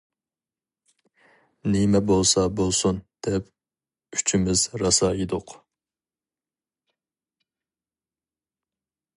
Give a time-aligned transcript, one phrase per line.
[1.73, 3.51] نېمە بولسا بولسۇن دەپ
[4.17, 5.55] ئۈچىمىز راسا يېدۇق.